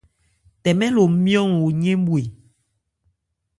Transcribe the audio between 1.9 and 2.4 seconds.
bhwe.